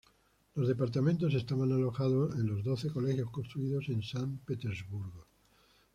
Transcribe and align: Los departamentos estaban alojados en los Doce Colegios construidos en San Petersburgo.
Los 0.55 0.67
departamentos 0.67 1.35
estaban 1.35 1.71
alojados 1.71 2.33
en 2.33 2.47
los 2.47 2.63
Doce 2.63 2.89
Colegios 2.89 3.29
construidos 3.29 3.87
en 3.89 4.01
San 4.01 4.39
Petersburgo. 4.39 5.27